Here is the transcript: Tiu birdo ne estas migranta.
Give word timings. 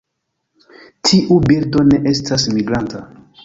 Tiu 1.09 1.39
birdo 1.51 1.87
ne 1.93 2.03
estas 2.15 2.51
migranta. 2.59 3.07